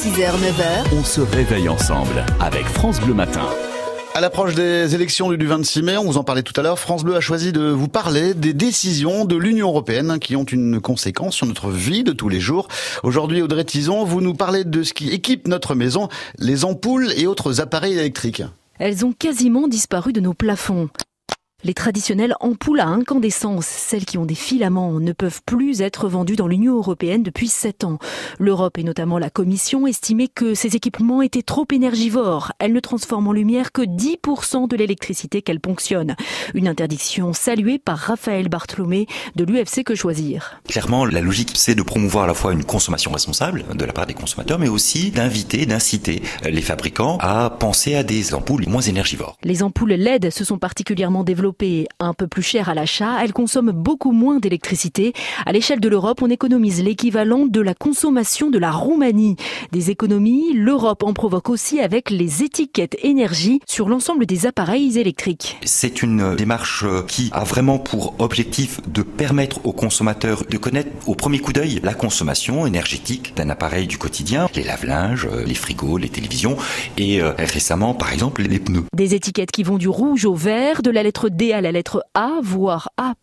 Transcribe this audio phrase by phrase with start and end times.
[0.00, 3.44] 6h, 9h, On se réveille ensemble avec France Bleu Matin.
[4.14, 7.04] À l'approche des élections du 26 mai, on vous en parlait tout à l'heure, France
[7.04, 11.34] Bleu a choisi de vous parler des décisions de l'Union européenne qui ont une conséquence
[11.34, 12.68] sur notre vie de tous les jours.
[13.02, 16.08] Aujourd'hui, Audrey Tison, vous nous parlez de ce qui équipe notre maison,
[16.38, 18.42] les ampoules et autres appareils électriques.
[18.78, 20.88] Elles ont quasiment disparu de nos plafonds.
[21.62, 26.36] Les traditionnelles ampoules à incandescence, celles qui ont des filaments, ne peuvent plus être vendues
[26.36, 27.98] dans l'Union européenne depuis 7 ans.
[28.38, 32.52] L'Europe et notamment la Commission estimaient que ces équipements étaient trop énergivores.
[32.60, 36.16] Elles ne transforment en lumière que 10% de l'électricité qu'elles ponctionnent.
[36.54, 40.62] Une interdiction saluée par Raphaël Bartholomé de l'UFC Que Choisir.
[40.66, 44.06] Clairement, la logique, c'est de promouvoir à la fois une consommation responsable de la part
[44.06, 49.36] des consommateurs, mais aussi d'inviter, d'inciter les fabricants à penser à des ampoules moins énergivores.
[49.42, 51.49] Les ampoules LED se sont particulièrement développées
[51.98, 53.22] un peu plus chères à l'achat.
[53.22, 55.12] Elles consomment beaucoup moins d'électricité.
[55.46, 59.36] À l'échelle de l'Europe, on économise l'équivalent de la consommation de la Roumanie.
[59.72, 65.58] Des économies, l'Europe en provoque aussi avec les étiquettes énergie sur l'ensemble des appareils électriques.
[65.64, 71.14] C'est une démarche qui a vraiment pour objectif de permettre aux consommateurs de connaître au
[71.14, 76.08] premier coup d'œil la consommation énergétique d'un appareil du quotidien, les lave-linges, les frigos, les
[76.08, 76.56] télévisions
[76.96, 78.84] et euh, récemment par exemple les pneus.
[78.94, 82.04] Des étiquettes qui vont du rouge au vert, de la lettre D à la lettre
[82.12, 83.14] A, voire A+++.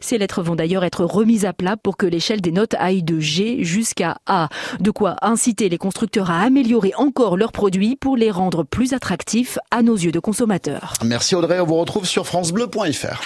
[0.00, 3.18] Ces lettres vont d'ailleurs être remises à plat pour que l'échelle des notes aille de
[3.18, 4.48] G jusqu'à A.
[4.78, 9.58] De quoi inciter les constructeurs à améliorer encore leurs produits pour les rendre plus attractifs
[9.72, 10.94] à nos yeux de consommateurs.
[11.04, 13.20] Merci Audrey, on vous retrouve sur francebleu.fr.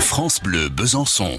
[0.00, 1.38] France Bleu Besançon.